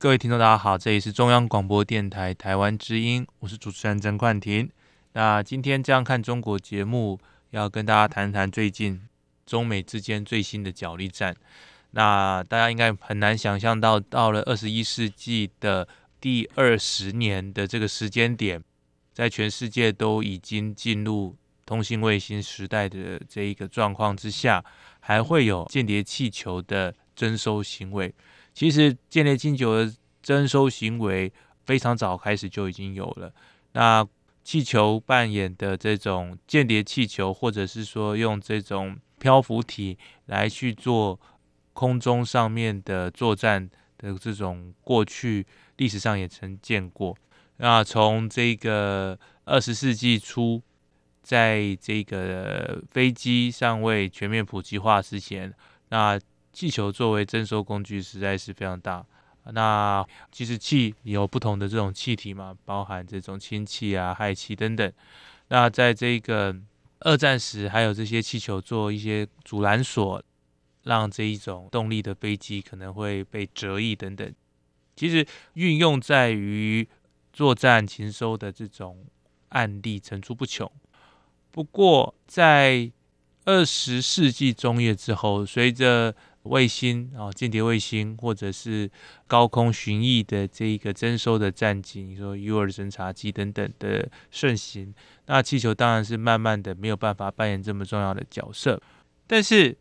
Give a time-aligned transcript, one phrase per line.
[0.00, 4.70] 各位听众，大家好，这里是中央广播电台台湾之音，我是主持人曾冠廷。
[5.14, 7.18] 那今天这样看中国节目，
[7.50, 9.08] 要跟大家谈谈最近
[9.44, 11.34] 中美之间最新的角力战。
[11.90, 15.88] 那大家应该很难想象到，到了二十一世纪的
[16.20, 18.62] 第二十年的这个时间点，
[19.12, 21.34] 在全世界都已经进入
[21.66, 24.64] 通信卫星时代的这一个状况之下，
[25.00, 28.14] 还会有间谍气球的征收行为。
[28.58, 31.32] 其实间谍气球的征收行为
[31.64, 33.32] 非常早开始就已经有了。
[33.74, 34.04] 那
[34.42, 41.20] 气球扮演的这种间谍气球，或者是说用这种漂浮体来去做
[41.72, 47.16] 空中上面的作战的这种过去历史上也曾见过。
[47.58, 50.60] 那从这个二十世纪初，
[51.22, 55.54] 在这个飞机尚未全面普及化之前，
[55.90, 56.18] 那
[56.58, 59.06] 气球作为征收工具实在是非常大。
[59.52, 64.92] 那其实气有不同的这种气体嘛，包含这种氢气啊、氦气等等。
[65.50, 66.52] 那在这个
[66.98, 70.20] 二战时，还有这些气球做一些阻拦索，
[70.82, 74.34] 让这一种动力的飞机可能会被折翼等等。
[74.96, 76.88] 其实运用在于
[77.32, 79.06] 作战情搜的这种
[79.50, 80.68] 案例层出不穷。
[81.52, 82.90] 不过在
[83.44, 86.14] 二十世纪中叶之后，随着
[86.48, 88.90] 卫星啊，间谍卫星或者是
[89.26, 94.94] 高空巡弋的这一个征收的战机，你说 U 二侦察机等等的盛行，
[95.26, 98.80] 那气球当然是慢慢的没有办法扮演这么重要的角色。
[99.26, 99.76] 但是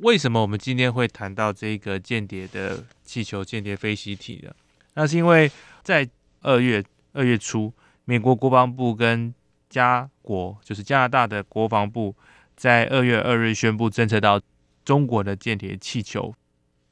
[0.00, 4.50] 为什么我们今天会谈到这个间谍的气球、间谍飞行体呢？
[4.94, 5.50] 那是因为
[5.82, 6.08] 在
[6.40, 7.72] 二月二月初，
[8.04, 9.34] 美国国防部跟
[9.68, 12.14] 加国，就是加拿大的国防部，
[12.56, 14.40] 在二月二日宣布侦测到。
[14.86, 16.32] 中国的间谍气球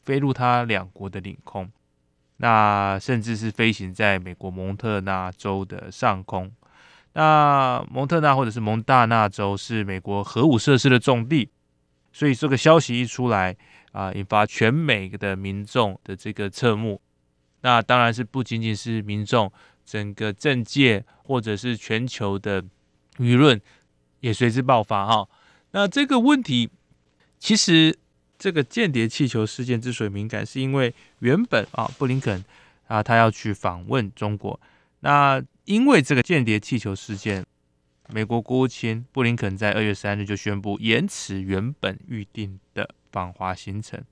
[0.02, 1.70] 飞入他两国的领空，
[2.38, 6.50] 那甚至是飞行在美国蒙特纳州的上空。
[7.12, 11.48] 那蒙特纳或者是蒙大纳州是美国核武设施的重地，
[12.12, 13.56] 所以这个消息一出来
[13.92, 17.00] 啊，引发全美的民众的这个侧目。
[17.60, 19.52] 那当然是不仅仅是民众，
[19.86, 22.60] 整个政界或者是全球的
[23.18, 23.60] 舆论
[24.18, 25.28] 也随之爆发哈。
[25.70, 26.70] 那这个问题。
[27.44, 27.94] 其实
[28.38, 32.42] 这个间谍气球事件之所以敏感，是因为原本啊，布林肯
[32.86, 34.58] 啊，他要去访问中国。
[35.00, 37.44] 那因为这个间谍气球事件，
[38.08, 44.02] 美国国务卿布林肯在二月三日就宣布延迟原本预定的访华行程。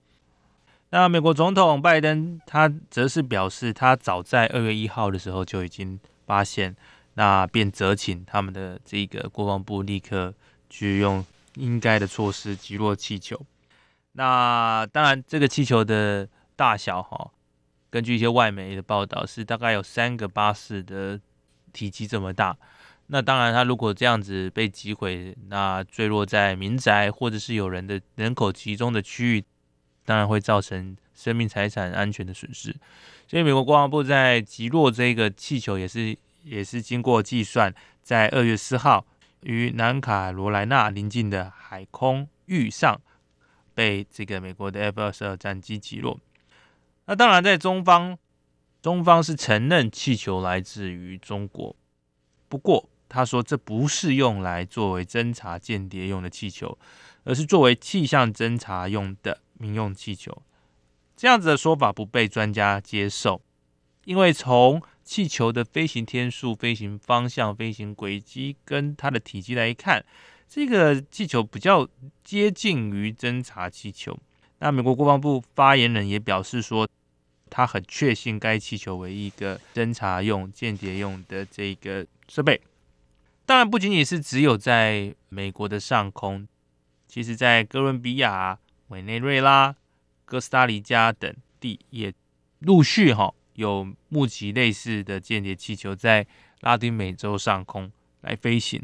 [0.91, 6.77] 那美国总统拜登他则是表示，他早在二月一号的时候就已经发现，
[7.15, 10.35] 那便责请他们的这个国防部立刻
[10.69, 11.25] 去用。
[11.57, 13.41] 应该的措施击落气球。
[14.13, 17.31] 那当然，这个气球的大小哈，
[17.89, 21.19] 根据一些外媒的报道是大概有三个巴士的
[21.73, 22.57] 体积这么大。
[23.07, 29.45] 那当然，它如果这样子被击毁，那坠落在民宅或者是有人的人口集中的区域，
[30.05, 32.75] 当然会造成生命财产安全的损失。
[33.27, 39.07] 所以，美国国防部在击落这个气球也是也是经过计算，在二月四号。
[39.43, 43.01] 于南卡罗来纳邻近的海空域上，
[43.75, 46.19] 被这个美国的 F 二十二战机击落。
[47.07, 48.19] 那当然，在中方，
[48.81, 51.75] 中方是承认气球来自于中国，
[52.49, 56.79] 不过他说这不是用来作为侦察间谍用的气球，
[57.25, 60.43] 而是作为气象侦察用的民用气球。
[61.17, 63.43] 这样子的说法不被专家接受，
[64.05, 70.05] 因为从气球的飞行天数、飞行方向、飞行轨迹跟它的体积来看，
[70.49, 71.89] 这个气球比较
[72.23, 74.19] 接近于侦察气球。
[74.59, 76.89] 那美国国防部发言人也表示说，
[77.51, 82.61] 他很确信该气球为一个侦察用、间谍用的这个设备。
[83.45, 86.47] 当然，不仅仅是只有在美国的上空，
[87.09, 88.59] 其实在哥伦比亚、
[88.89, 89.75] 委内瑞拉、
[90.25, 92.15] 哥斯达黎加等地也
[92.61, 93.35] 陆续哈。
[93.55, 96.27] 有目击类似的间谍气球在
[96.61, 97.91] 拉丁美洲上空
[98.23, 98.83] 来飞行，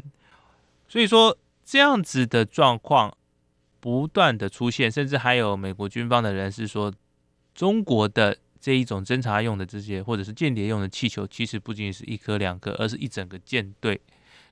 [0.87, 3.15] 所以说这样子的状况
[3.79, 6.93] 不断的出现，甚至还有美国军方的人士说，
[7.55, 13.99] 中国的这一种侦察用的这些或者是间谍用的气球，其实不仅仅是一颗两颗，而是一整个舰队。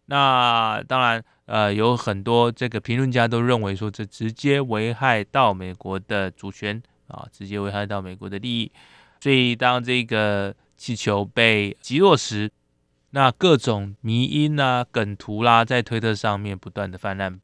[0.05, 8.71] 那当然，呃，有很多这个评论家都认为说，这直接危害到美国的主权啊，直接危害到美国的利益。
[9.19, 12.51] 所以当这个气球被击落时，
[13.11, 17.39] 那各种迷因啊、梗图啦、在推特上面不断的泛滥，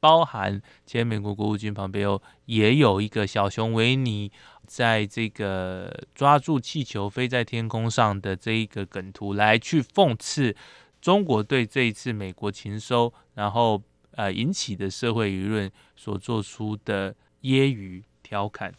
[0.00, 4.30] 包含前美国国务卿庞培欧也有一个小熊维尼
[4.66, 10.54] 在这个抓住气球飞在天空上的这一个梗图来去讽刺。
[11.00, 13.80] 中国对这一次美国禽收，然后
[14.12, 18.74] 呃引起的社会舆论所做出的揶揄调侃，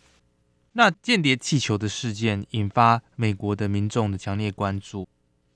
[0.74, 5.08] 那间谍气球的事件引发美国的民众的强烈关注。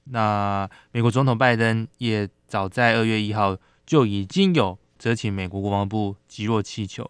[0.06, 7.10] 那美国总统拜登也早在二月一号就已经有责请美国国防部击落气球，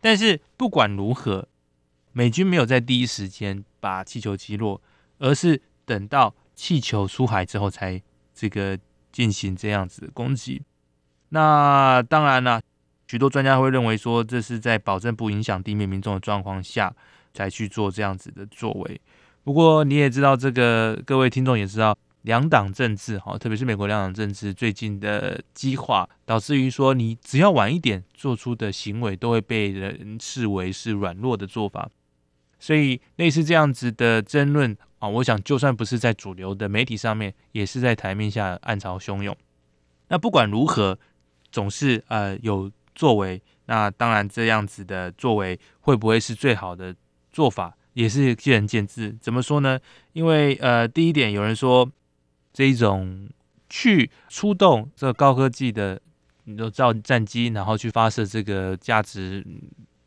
[0.00, 1.48] 但是不管如何，
[2.12, 4.80] 美军没有在第一时间把气球击落，
[5.18, 8.02] 而是等到气球出海之后才。
[8.34, 8.76] 这个
[9.12, 10.62] 进行这样子的攻击，
[11.28, 12.62] 那当然了，
[13.06, 16.92] 许多专家会认为说，这是在保证不影响地面民众的状况下
[17.32, 19.00] 才去做这样子的作为。
[19.44, 31.88] 不过你也知道，这个各位听众也知道，两党政治哈，特别是美国两党政治最近的激化，导致于说，你只要晚一点做出的行为，都会被人视为是软弱的做法。
[32.60, 39.36] 所以类似这样子的争论啊，我想就算不是在主流的媒体上面，也是在台面下暗潮汹涌。
[40.06, 40.96] 那不管如何，
[41.50, 43.42] 总是呃有作为。
[43.66, 46.94] 那当然这样子的作为会不会是最好的
[47.32, 49.16] 做法，也是见仁见智。
[49.20, 49.78] 怎么说呢？
[50.12, 51.90] 因为呃第一点，有人说
[52.52, 53.28] 这一种
[53.68, 56.00] 去出动这高科技的，
[56.44, 59.44] 你都造战机，然后去发射这个价值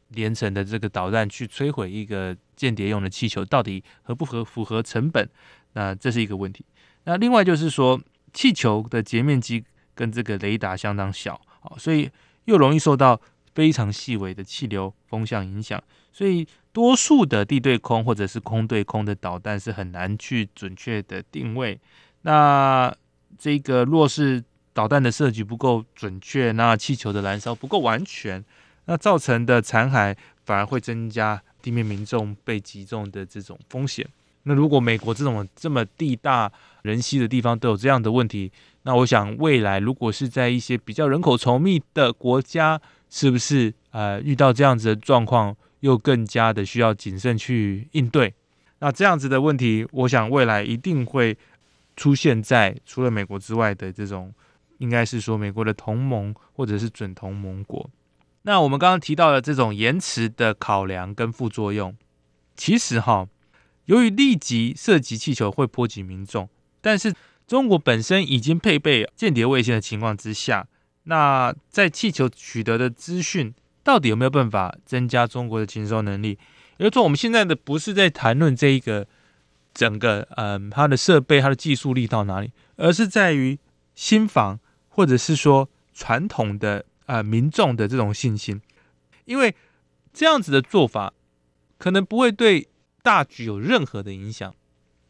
[0.10, 2.36] 连城的这个导弹去摧毁一个。
[2.56, 5.30] 间谍用的气球到底合不合符合成本？
[5.74, 6.66] 那这是一个问题。
[7.04, 8.00] 那另外就是说，
[8.31, 9.62] 气球的截面积
[9.94, 11.42] 跟这个雷达相当小，
[11.78, 12.10] 所以
[12.45, 13.19] 又容易受到
[13.54, 15.83] 非常细微的气流风向影响，
[16.13, 21.80] 所以多数的地对空或者是空对空的导弹是很难去准确的定位。
[22.24, 22.94] 那
[23.39, 24.44] 这个若是
[24.74, 28.44] 导弹的设计不够准确，那气球的燃烧不够完全，
[28.88, 30.13] 那造成的残骸
[30.44, 31.42] 反而会增加。
[31.62, 34.07] 地面民众被击中的这种风险，
[34.44, 36.51] 那如果美国这种这么地大
[36.83, 38.51] 人稀的地方都有这样的问题，
[38.83, 42.80] 那我想未来如果是在一些比较人口稠密的国家，
[43.10, 48.34] 是不是呃遇到这样子的状况，又更加的需要谨慎去应对？
[48.80, 51.38] 那这样子的问题，我想未来一定会
[51.96, 54.34] 出现在除了美国之外的这种，
[54.80, 57.88] 应该是说美国的同盟或者是准同盟国。
[58.42, 61.96] 那我们刚刚提到的这种延迟的考量跟副作用，
[62.56, 63.28] 其实哈，
[63.86, 66.50] 由于立即涉及气球会波及民众，
[66.81, 67.14] 但是
[67.46, 70.68] 中国本身已经配备间谍卫星的情况之下，
[71.04, 73.54] 那在气球取得的资讯
[73.86, 76.38] 到底有没有办法增加中国的情报能力？
[76.76, 79.08] 也就是说，我们现在的不是在谈论这一个
[79.74, 83.58] 整个嗯它的设备、它的技术力到哪里，而是在于
[83.94, 84.60] 新房
[84.90, 86.84] 或者是说传统的。
[87.08, 88.60] 啊、呃，民众的这种信心，
[89.26, 89.54] 因为
[90.12, 91.14] 这样子的做法
[91.78, 92.68] 可能不会对
[93.04, 94.56] 大局有任何的影响，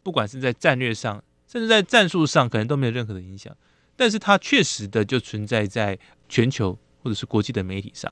[0.04, 3.56] 不管是在战略上，甚至在战术上，可能都没有任何的影响。
[3.96, 5.98] 但是它确实的就存在在
[6.28, 8.12] 全球或者是国际的媒体上，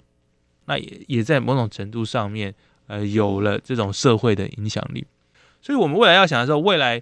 [0.66, 2.54] 那也也在某种程度上面，
[2.88, 5.06] 呃，有了这种社会的影响力。
[5.62, 7.02] 所以，我们未来要想的时候，未来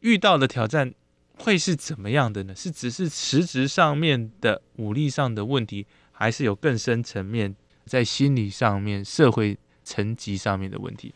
[0.00, 0.92] 遇到的挑战
[1.38, 2.54] 会是怎么样的呢？
[2.54, 5.86] 是只是实质上面的武力上的问题？
[6.12, 7.54] 还是有更深层面，
[7.86, 11.14] 在心理上面、社会层级上面的问题。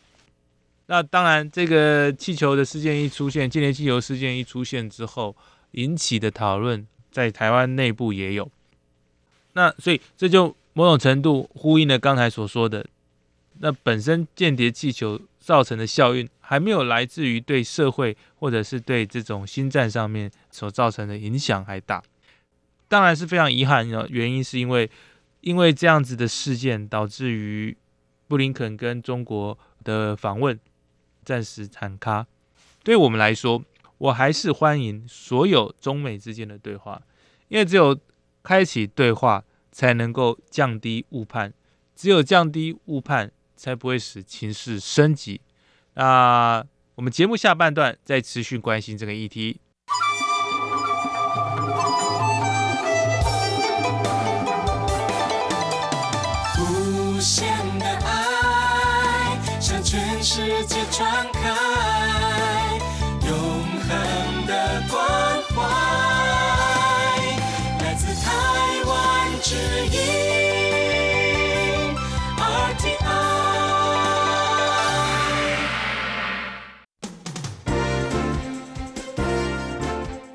[0.87, 5.35] 那当然，这个气球的事件一出现，间谍气球事件一出现之后，
[5.71, 8.49] 引起的讨论在台湾内部也有。
[9.53, 12.85] 那所以这就某种程度呼应了刚才所说的，
[13.59, 22.03] 那本身间谍气球造成的效应，还没有来自于对社会或者是对这种心战上面所造成的影响还大。
[22.89, 24.91] 当然是非常遗憾的，原因是因为，
[25.39, 27.75] 因为这样子的事件导致于
[28.27, 30.59] 布林肯跟中国的访问
[31.23, 32.27] 暂时喊卡。
[32.83, 33.63] 对我们来说，
[33.97, 37.01] 我还是欢迎所有中美之间的对话，
[37.47, 37.97] 因为只有
[38.43, 39.41] 开启对话，
[39.75, 41.51] 才能够降低误判，
[41.97, 45.41] 只有降低误判，才不会使情势升级。
[45.95, 46.65] 那
[46.95, 49.59] 我们节目下半段再持续关心这个议题。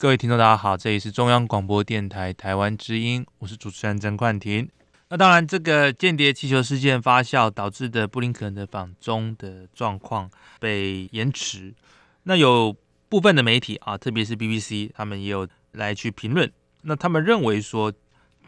[0.00, 4.66] 各位听众，大家好，这里是中央广播电台台湾之音，我是主持人曾冠廷。
[5.10, 11.74] 那当然，这个间谍气球事件发酵导致的布林肯的访中的状况被延迟。
[12.22, 12.74] 那有
[13.10, 16.50] 部分的媒体啊，特别是 BBC，他们也有来去评论。
[16.80, 17.92] 那他们认为说，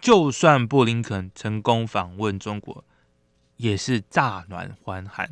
[0.00, 2.82] 就算布林肯成功访问中国，
[3.58, 5.28] 也是乍暖还寒。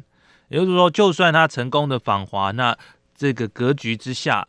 [0.49, 2.77] 也就是说，就算他成功的访华，那
[3.17, 4.47] 这个格局之下，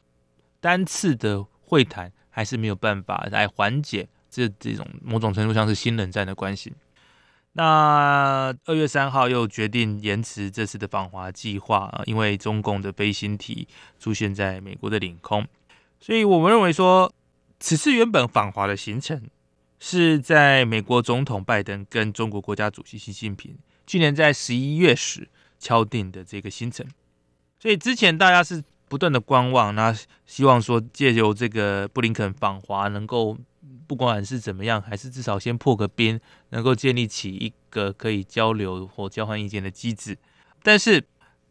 [0.59, 1.45] 单次的。
[1.71, 6.73] 会谈还是没有办法来缓解这这种某种程度上是新冷战的关系。
[7.53, 15.47] 那二月三号又决定延迟这次的访华计划，因为中共的飞行体出现在美国的领空，
[15.97, 17.09] 所以我们认为说，
[17.61, 19.29] 此次原本访华的行程
[19.79, 26.85] 是在美国总统拜登跟中国国家主席习近平去年在十一月时敲定的这个行程，
[27.57, 28.61] 所以之前大家是。
[28.91, 29.95] 不断的观望，那
[30.25, 33.37] 希望说借由这个布林肯访华，能够
[33.87, 36.19] 不管是怎么样，还是至少先破个冰，
[36.49, 40.17] 能够建立起一个可以交流或交换意见的机制。
[40.61, 41.01] 但是，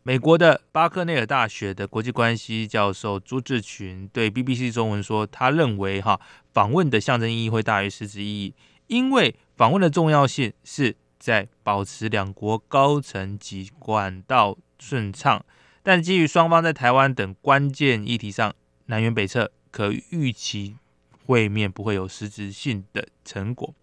[0.03, 6.21] 美国的巴克内尔大学的国际关系教授朱志群对 BBC 中文说，他认为哈
[6.53, 8.55] 访问的象征意义会大于实质意义，
[8.89, 15.43] 因为访问的重要性是在保持两国高层级管道顺畅。
[15.83, 18.55] 但基于双方在台湾等关键议题上
[18.87, 20.77] 南辕北辙，可预期
[21.25, 23.75] 会面不会有实质性的成果。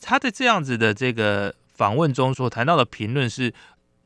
[0.00, 3.54] 他在这样子的这个访问中所谈到的评论是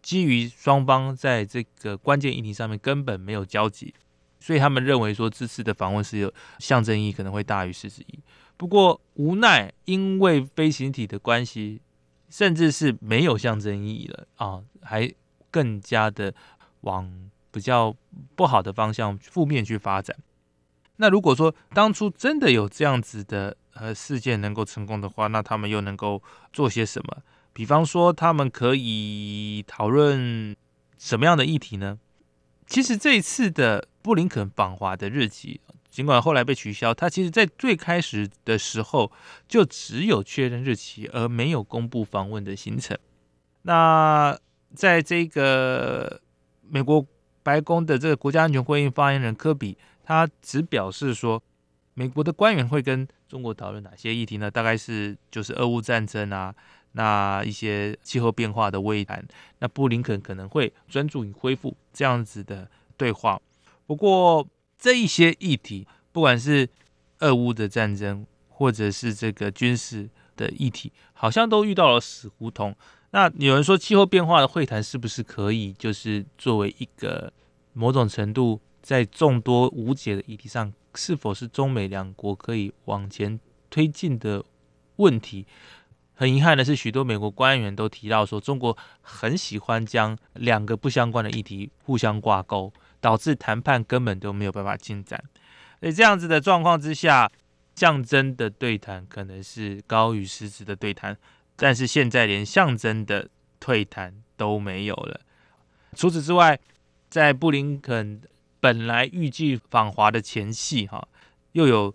[0.02, 3.94] 基于双方在这个关键议题上面根本没有交集，
[4.38, 8.20] 所以他们认为说这次的访问是有象征意义，可能会大于实质意义。
[8.58, 11.80] 不过无奈因为飞行体的关系，
[12.28, 15.10] 甚至是没有象征意义了啊，还
[15.50, 16.34] 更加的。
[16.82, 17.94] 往比较
[18.36, 20.16] 不好的方向、负面去发展。
[20.96, 26.22] 那如果说当初真的有这样子的呃事件能够成功的话，那他们又能够
[26.52, 27.22] 做些什么？
[27.52, 30.56] 比方说，他们可以讨论
[30.96, 31.98] 什么样的议题呢？
[32.66, 35.60] 其实这一次的布林肯访华的日期，
[35.90, 39.12] 尽管后来被取消，他其实在最开始的时候
[39.46, 42.96] 就只有确认日期，而没有公布访问的行程。
[43.62, 44.38] 那
[44.74, 46.21] 在这个。
[46.72, 47.06] 美国
[47.42, 51.42] 白宫的这个国家安全会议发言人科比，他只表示说，
[51.92, 54.50] 美国的官员会跟中国讨论哪些议题呢？
[54.50, 56.54] 大概是就是俄乌战争啊，
[56.92, 59.22] 那一些气候变化的会谈。
[59.58, 63.38] 那布林肯可能会专注于恢复这样子的对话。
[63.86, 64.48] 不过
[64.78, 66.66] 这一些议题，不管是
[67.18, 72.74] 俄乌的战争，或者是这个军事的议题，好像都遇到了死胡同。
[73.12, 77.30] 那有人说，气候变化的会谈是不是可以，就是作为一个
[77.74, 83.38] 某种程度在众多无解的议题上，是否是中美两国可以往前
[83.68, 84.42] 推进的
[84.96, 85.46] 问题？
[86.14, 95.22] 很遗憾的是，许多美国官员都提到说，中国很喜欢将两个不相关的议题互相挂钩，导致谈判根本都没有办法进展。
[95.80, 97.30] 所以这样子的状况之下，
[97.74, 101.14] 象征的对谈可能是高于实质的对谈。
[101.56, 103.28] 但是现在连象征的
[103.60, 105.20] 退谈都没有了。
[105.94, 106.58] 除此之外，
[107.10, 108.20] 在布林肯
[108.58, 111.06] 本来预计访华的前夕，哈，
[111.52, 111.94] 又有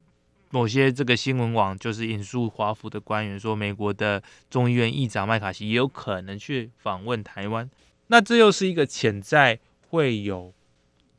[0.52, 7.70] 某些这个新闻网就是引述华府的官员说，美国的众议院议长麦卡锡也有可能去访问台湾。
[8.08, 9.60] 那这又是一个潜在
[9.90, 10.54] 会有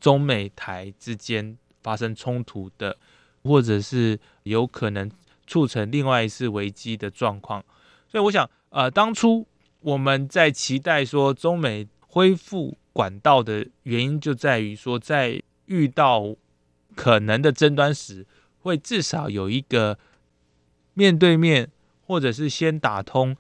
[0.00, 2.97] 中美台之间发生冲突的，
[3.42, 5.11] 或者是有可能
[5.47, 7.64] 促成另外一次危机的状况。
[8.09, 9.47] 所以我想，呃，当初
[9.81, 16.35] 我们在期待说中美恢复管道的原因，就在于说在遇到
[16.97, 18.27] 可能的争端时，
[18.61, 19.99] 会至少有一个
[20.95, 21.71] 面对面，
[22.07, 23.37] 或者是先打通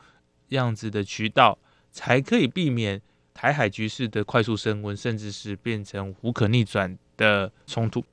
[0.50, 1.58] 样子的渠道，
[1.90, 3.00] 才可以避免
[3.32, 8.04] 台海局势的快速升温，甚至是变成无可逆转的冲突。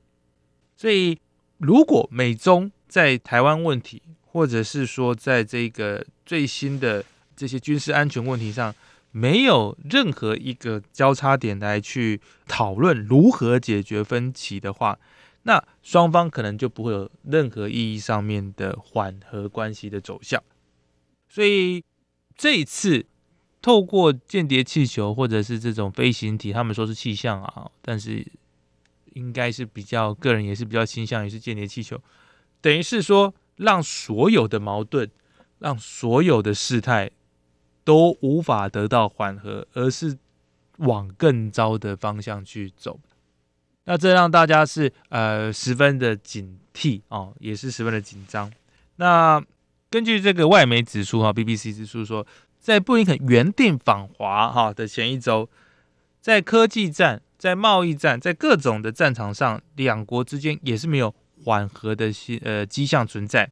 [0.74, 1.18] 所以，
[1.58, 4.02] 如果美中在台湾问题，
[4.36, 7.02] 或者是说在这个最新的
[7.34, 8.74] 这些军事安全问题上，
[9.10, 14.98] 没有任何一个交叉点来去讨论如何解决分歧的话，
[15.44, 20.42] 那双方可能就不会有任何意义上面的缓和关系的走向。
[21.30, 21.82] 所以
[22.36, 23.06] 这一次
[23.62, 28.22] 透过间谍气球或者是这种飞行体，他们说是气象啊，但是
[29.14, 31.98] 应该是比较个人也是比较倾向于是间谍气球，
[32.60, 35.10] 等于是说让所有的矛盾，
[35.58, 37.10] 让所有的事态。
[37.84, 40.18] 都无法得到缓和，而是
[40.78, 42.98] 往更糟的方向去走。
[43.84, 48.52] 那这让大家是呃十分的警惕哦，也是十分的紧张。
[48.96, 49.40] 那
[49.88, 52.26] 根据这个外媒指出哈，BBC 指出说，
[52.58, 55.48] 在布林肯原定访华哈的前一周，
[56.20, 62.12] 在科技战、在贸易战、在各种的战场上，两国之间也是没有缓和的
[62.42, 63.50] 呃迹象存在。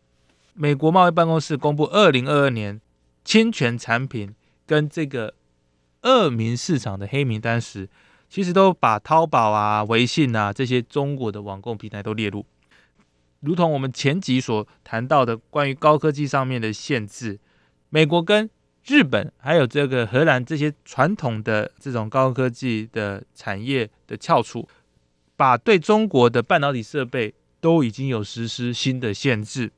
[0.52, 2.80] 美国贸易办公室公布二零二二年。
[3.26, 4.34] 侵权产品
[4.66, 5.32] 跟这个
[6.02, 7.88] 恶名市场的黑名单时，
[8.28, 12.44] 其实都把淘宝啊、微信啊这些中国的网购平台都列入，
[13.40, 17.40] 如同我们前集所谈到的关于高科技上面的限制，
[17.88, 18.50] 美国跟
[18.84, 24.68] 日本还有这个荷兰这些传统的这种高科技的产业的翘楚，
[25.34, 27.32] 把对中国的半导体设备
[27.64, 29.72] 都已经有实施新的限制。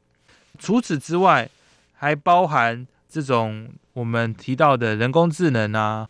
[0.59, 1.49] 除此之外，
[1.93, 2.85] 还包含。
[3.09, 6.09] 这种我们提到的人工智能啊，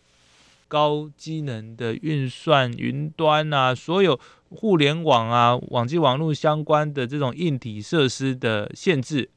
[0.67, 9.29] 高机能的运算、云端啊，所有互联网啊、网际网络相关的这种硬体设施的限制，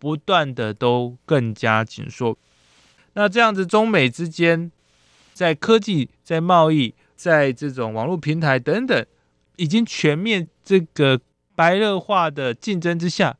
[0.00, 2.36] 不断的都更加紧缩。
[3.14, 4.70] 那这样子，中美之间
[5.32, 9.06] 在科技、在贸易、在这种网络平台等等，
[9.54, 11.20] 已经全面这个
[11.56, 13.38] 白热化的竞争之下，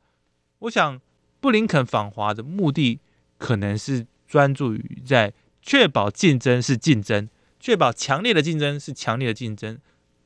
[0.59, 0.99] 我想
[1.39, 2.99] 布林肯访华的目的。
[3.39, 9.77] 可能是专注于在确保竞争是竞争，确保强烈的竞争是强烈的竞争，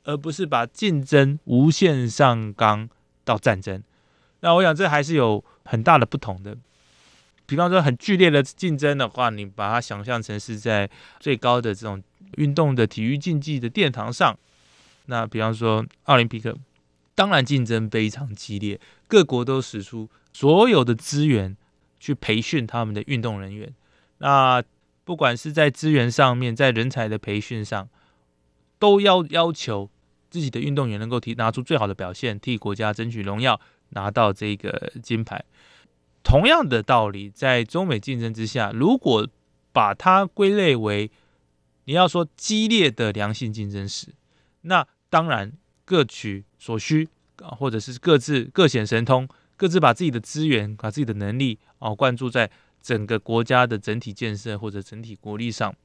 [0.05, 2.87] 而不是把竞争无限上纲
[3.25, 3.83] 到战争。
[4.39, 6.55] 那我想这还是有很大的不同的。
[7.45, 12.01] 比方说很剧烈的竞争的话，你把它想象成是在最高的这种
[12.37, 14.39] 运动的体育竞技的殿堂上。
[15.07, 16.57] 那比方说奥林匹克，
[17.15, 21.57] 当然竞争非常激烈，各国都使出所有的资源。
[22.01, 23.71] 去培训他们的运动人员，
[24.17, 24.63] 那
[25.03, 27.87] 不管是在资源上面，在人才的培训上，
[28.79, 29.87] 都要要求
[30.31, 35.45] 自己的运动员能够提拿出最好的表现，替国家争取荣耀，拿到这个金牌。
[36.23, 39.27] 同样的道理，在中美竞争之下，如果
[39.71, 41.11] 把它归类为
[41.83, 44.07] 你要说激烈的良性竞争时，
[44.61, 45.53] 那当然
[45.85, 49.27] 各取所需啊，或者是各自各显神通。
[49.57, 52.49] 各自把自己的资源、把自己的能力哦灌注在
[52.81, 55.75] 整个国家的整体建设或者整体国力上，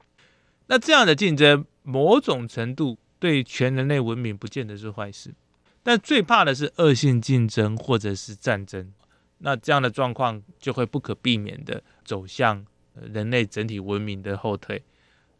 [0.68, 5.34] 那这样的竞争，某种程度对全人类文明不见得是坏事。
[5.82, 8.90] 但最怕的是恶性竞争或者是战争，
[9.38, 14.82] 那这样的状况就会不可避免的走向人类整体文明的后退。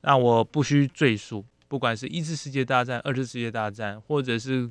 [0.02, 4.70] 那我不需赘述，不管是一次世界大战、二次世界大战，或者是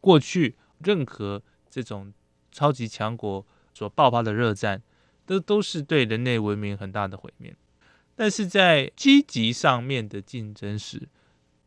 [0.00, 2.12] 过去任何这种。
[2.56, 4.80] 超级强国所爆发的热战，
[5.26, 7.52] 都都是对人类文明很大的毁灭。
[8.14, 11.08] 但是在积极上面的竞争时，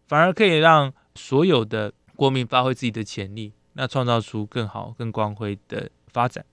[0.07, 6.45] 反而可以让所有的国民发挥自己的潜力，那创造出更好、更光辉的发展。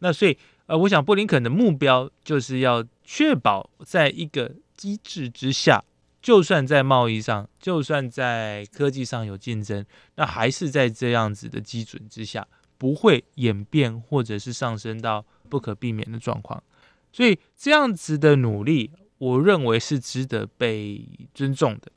[0.00, 5.84] 那所以，呃，我想布林肯的目标就是要确保，在一个机制之下，
[6.28, 9.82] 就算在贸易上，就算在科技上有竞争，
[10.16, 12.46] 那还是在这样子的基准之下。
[12.76, 16.62] 不会演变或者是上升到不可避免的状况，
[17.10, 21.90] 所以这样子的努力，我认为是值得被尊重的。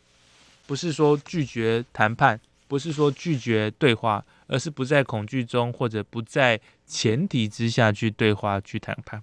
[0.66, 2.40] 不是说拒绝谈判，
[2.70, 9.22] 不是说拒绝对话，而是不在恐惧中或者不在前提之下去对话去谈判。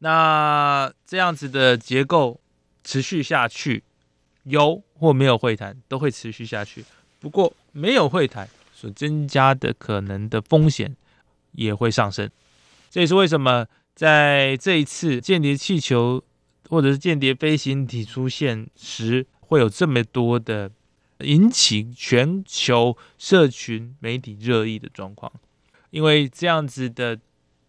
[0.00, 2.38] 那这样子的结构
[2.84, 3.82] 持续下去，
[4.44, 6.84] 有或没有会谈都会持续下去。
[7.18, 10.96] 不过没有会谈所增加的可能的风险
[11.52, 12.30] 也会上升。
[12.88, 16.22] 这也是为什么在这一次间谍气球
[16.68, 20.70] 或者是间谍飞行体出现时，会有这么多的
[21.20, 25.32] 引起全球社群媒体热议的状况。
[25.90, 27.18] 因为这样子的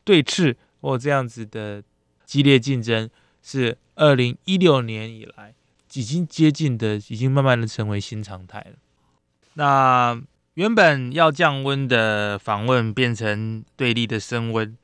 [0.03, 1.83] 对峙或这样子的。
[2.25, 3.07] 激烈竞争
[3.43, 5.53] 是二零一六年以来
[5.95, 8.77] 已经接近的，已经慢慢的成为新常态了。
[9.55, 10.21] 那
[10.53, 14.77] 原本要降温的访问变成对立的升温，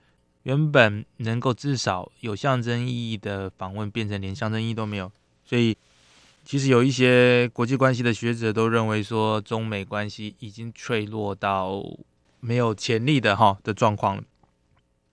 [0.43, 5.12] 原本能够至少有象征意义的访问变成连象征意义都没有。
[5.45, 5.78] 所以，
[6.43, 11.84] 其实有一些国际关系的学者都认为说，中美关系已经脆弱到
[12.39, 14.24] 没有潜力的哈的状况了。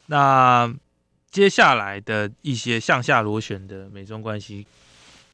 [0.06, 0.74] 那。
[1.30, 4.66] 接下来的一些向下螺旋的美中关系，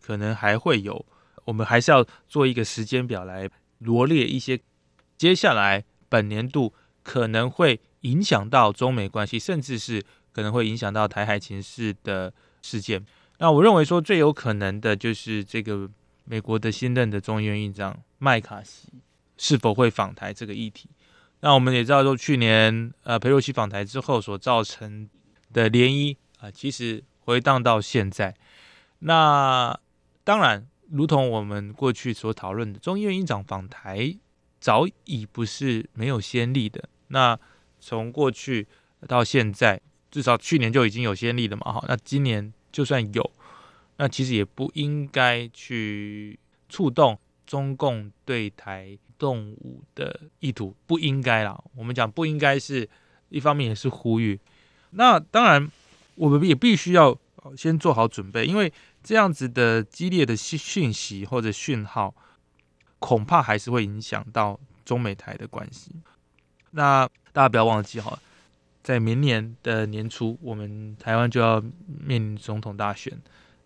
[0.05, 1.07] 可能还会有，
[1.47, 4.61] 我们还是要做一个时间表来罗列一些
[5.17, 13.03] 接下来本年度可能会影响到中美关系，甚至是可能会影响到台海情势的事件。
[13.38, 15.88] 那我认为说最有可能的就是这个
[16.25, 18.88] 美国的新任的众议院议长麦卡锡
[19.38, 20.90] 是否会访台这个议题。
[21.40, 25.09] 那我们也知道说去年呃佩洛西访台之后所造成
[25.55, 28.35] 的涟漪啊，其实回荡到现在，
[28.99, 29.79] 那
[30.24, 34.16] 当然，如同我们过去所讨论的，中医院院长访台
[34.58, 36.88] 早已不是没有先例的。
[37.08, 37.38] 那
[37.78, 38.66] 从过去
[39.06, 39.78] 到现在，
[40.10, 41.70] 至少去年就已经有先例了嘛。
[41.74, 43.30] 哈，那今年就算有，
[43.98, 46.38] 那其实也不应该去
[46.70, 51.62] 触动中共对台动武的意图，不应该啦。
[51.76, 52.88] 我们讲不应该是
[53.28, 54.40] 一方面，也是呼吁。
[54.92, 55.70] 那当然，
[56.14, 57.18] 我们也必须要
[57.54, 58.72] 先做好准备，因为
[59.05, 62.12] 这样子的激烈的讯息或者讯号，
[62.99, 65.93] 恐怕还是会影响到中美台的关系。
[66.73, 68.19] 那大家不要忘记哈，
[68.83, 73.17] 在明年的年初，我们台湾就要面临总统大选，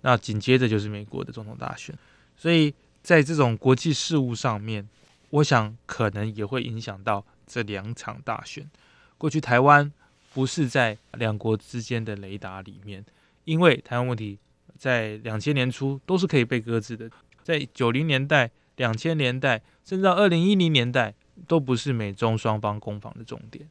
[0.02, 1.96] 那紧接着就是美国的总统大选，
[2.36, 4.86] 所以在这种国际事务上面，
[5.30, 8.68] 我想可能也会影响到这两场大选。
[9.16, 9.90] 过去台湾。
[10.30, 13.04] 不是在两国之间的雷达里面，
[13.44, 14.38] 因为台湾问题
[14.78, 17.10] 在两千年初都是可以被搁置的，
[17.42, 21.12] 在九零年代、两千年代，甚至到二零一零年代，
[21.46, 23.68] 都不是美中双方攻防的重点。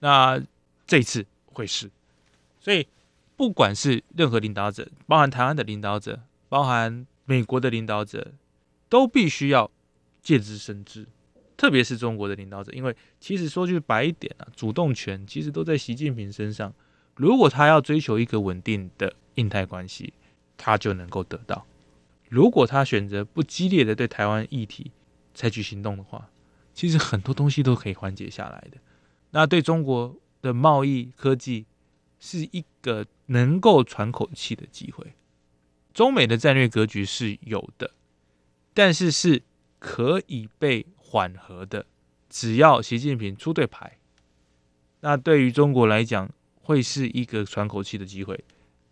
[0.00, 0.40] 那
[0.86, 1.90] 这次会是，
[2.60, 2.86] 所以
[3.36, 8.32] 不管是任何领导者，包含台湾的领导者，包含美国的领导者，
[8.88, 9.70] 都必须要
[10.20, 11.06] 借之生之。
[11.56, 16.72] 特别是中国的领导者，因为其实说句白一点啊，主动权其实都在习近平身上。
[17.16, 20.12] 如果他要追求一个稳定的印太关系，
[20.62, 21.64] 他就能够得到；
[22.28, 24.92] 如果他选择不激烈的对台湾议题
[25.34, 26.28] 采取行动的话，
[26.74, 28.76] 其实很多东西都可以缓解下来的。
[29.30, 31.64] 那对中国的贸易科技
[32.18, 35.14] 是一个能够喘口气的机会。
[35.94, 37.92] 中美的战略格局是有的，
[38.74, 39.42] 但是是
[39.78, 40.86] 可以被。
[41.12, 41.86] 缓和的，
[42.28, 43.98] 只要习近平出对牌，
[45.00, 46.30] 那对于中国来讲
[46.62, 48.44] 会是一个喘口气的机会。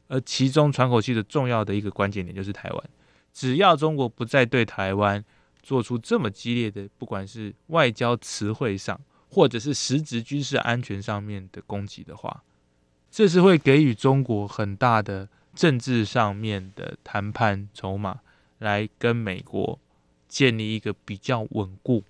[0.09, 2.90] 而其中喘口气的重要的一个关键点就是台湾，
[3.33, 5.25] 只要中国不再对台湾
[5.62, 12.42] 做出这么激烈的，不管是外交词汇上，或者是实质军事安全上面的攻击的话，
[13.11, 18.21] 这是会给予中国很大的政治上面的谈判筹码，
[18.59, 19.79] 来跟美国。
[20.29, 22.05] 建立一个比较稳固、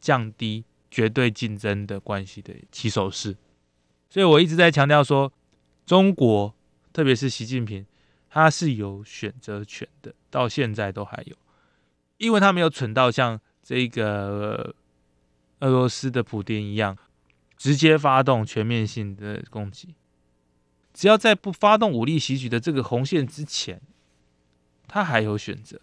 [0.00, 3.36] 降低绝对竞争的关系的起手式，
[4.10, 5.32] 所以我一直在强调说，
[5.86, 6.52] 中国
[6.92, 7.86] 特别是习近平，
[8.28, 11.36] 他是有选择权的，到现在都还有，
[12.18, 14.74] 因为他没有蠢到像这个
[15.60, 16.96] 俄罗斯的普丁一样，
[17.56, 19.94] 直接发动全面性的攻击，
[20.92, 23.80] 只要在不发动武力袭击的这个红线之前，
[24.86, 25.80] 他还有选择。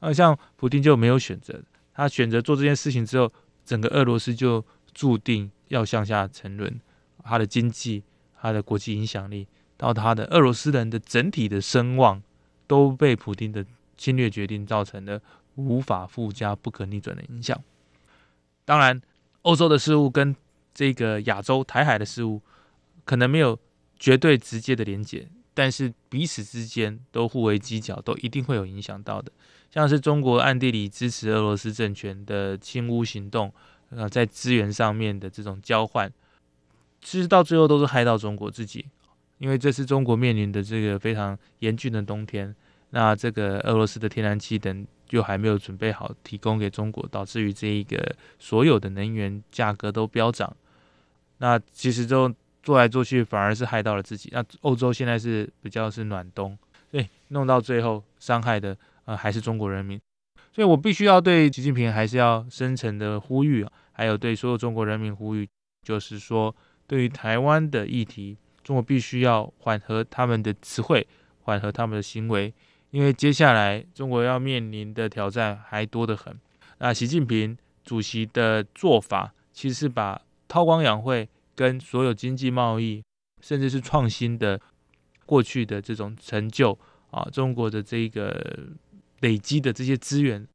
[0.00, 1.62] 啊，像普丁就没有选择，
[1.94, 3.32] 他选择做这件事情之后，
[3.64, 6.80] 整个俄罗斯就注定要向下沉沦，
[7.22, 8.02] 他的经济、
[8.36, 9.46] 他的国际影响力，
[9.82, 12.22] 到他的俄罗斯人的整体的声望，
[12.68, 13.66] 都被普京的
[13.96, 15.20] 侵略决定造成的
[15.56, 17.60] 无法附加、不可逆转的影响。
[18.64, 19.02] 当然，
[19.42, 20.36] 欧洲的事务跟
[20.72, 22.40] 这个亚洲、台海的事务，
[23.04, 23.58] 可能没有
[23.98, 29.32] 绝对直接的连结，但是彼此之间都互为犄角，都一定会有影响到的。
[29.68, 33.52] 像是中国暗地里支持俄罗斯政权的侵乌行动，
[33.90, 36.12] 呃，在资源上面的这种交换，
[37.00, 38.86] 其实到最后都是害到中国自己，
[39.42, 42.54] 因为这是中国面临的这个非常严峻的冬天。
[42.90, 50.56] 那这个俄罗斯的天然气等又还没有准备好提供给中国，导致于这一个所有的能源价格都飙涨。
[51.38, 54.28] 那其实就做来做去，反而是害到了自己。
[54.32, 56.56] 那欧洲现在是比较是暖冬，
[56.92, 58.76] 对，弄到最后伤害的
[59.06, 60.00] 呃还是中国人民。
[60.52, 65.48] 所以我必须要对习近平还是要深沉的呼吁，还有对所有中国人民呼吁，
[65.82, 66.54] 就是说
[66.86, 71.06] 对于台湾的议题，中国必须要缓和他们的词汇，
[71.42, 72.52] 缓和他们的行为。
[72.90, 76.38] 因为接下来中国要面临的挑战还多得很。
[76.78, 83.02] 那习近平主席的做法，其实是把韬光养晦跟所有经济贸易，
[83.40, 84.60] 甚至是创新的
[85.24, 86.78] 过去的这种成就
[87.10, 88.68] 啊，中国的这个
[89.20, 90.46] 累积的这些资源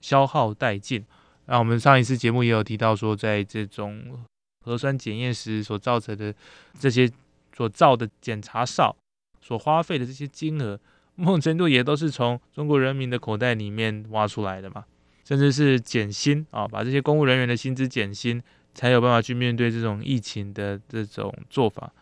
[0.00, 1.04] 消耗殆尽。
[1.44, 4.24] 那我们上一次节目也有提到说，在这种
[4.64, 6.34] 核酸检验时所造成的
[6.78, 7.10] 这些
[7.54, 8.96] 所造的检查哨
[9.40, 10.78] 所花费的这些金额。
[11.14, 14.84] 某种程度也都是从中国人民的口袋里面挖出来的嘛，
[15.24, 21.92] 甚至是减薪啊，把这些公务人员的薪资减薪，才有办法去面对这种疫情的这种做法。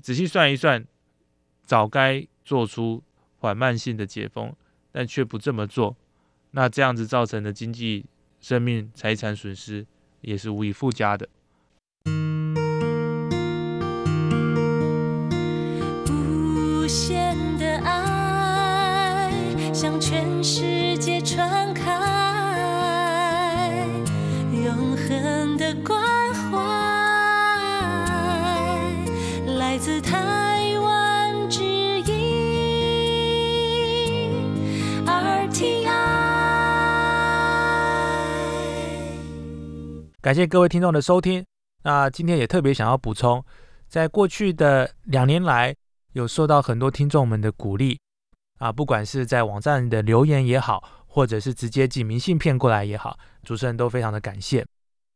[0.00, 0.82] 仔细算一算，
[1.62, 3.02] 早该做出
[3.38, 4.50] 缓慢性的解封，
[4.90, 5.94] 但却不这么做，
[6.52, 8.06] 那这样子造成的经济、
[8.40, 9.86] 生命、财产损失
[10.22, 11.28] 也是无以复加的。
[16.94, 19.28] 限的爱
[19.74, 21.90] 向全世界传开，
[24.52, 26.00] 永恒的关
[26.32, 26.56] 怀，
[29.56, 32.06] 来自台湾之音
[35.04, 35.88] RTI。
[40.20, 41.44] 感谢各位听众的收听。
[41.82, 43.44] 那今天也特别想要补充，
[43.88, 45.74] 在过去的两年来，
[46.14, 47.96] 有受到很多听众们的鼓励。
[48.58, 54.64] 啊，不管是在网站的留言也好，或者是直接寄明信片过来也好，主持人都非常的感谢。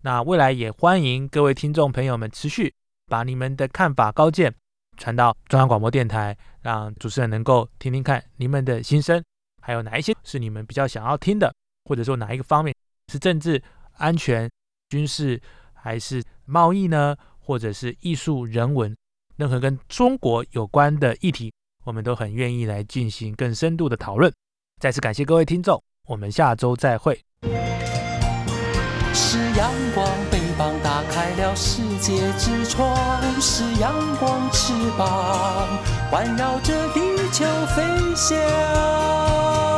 [0.03, 2.75] 那未来也欢迎各位听众朋友们持续
[3.07, 4.53] 把你们的看法、高见
[4.97, 9.23] 传到中央广播电台，让主持人能够听听看你们的心声，
[9.63, 12.75] 还有哪一些是你们比较想要听的，或者说哪一个方面
[13.13, 13.63] 是政治、
[13.99, 14.51] 安全、
[14.89, 15.41] 军事，
[15.73, 17.17] 还是贸易呢？
[17.39, 18.95] 或者是艺术、人文，
[19.39, 21.53] 任何跟中国有关的议题。
[21.85, 24.31] 我们都很愿意来进行更深度的讨论。
[24.79, 27.19] 再次感谢各位听众，我们下周再会。
[29.15, 32.95] 是阳光，翅膀打开了世界之窗；
[33.41, 35.79] 是阳光，翅膀
[36.11, 37.83] 环绕着地球飞
[38.15, 39.78] 翔。